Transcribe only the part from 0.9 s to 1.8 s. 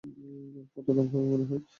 দাম হবে, মনেহয়?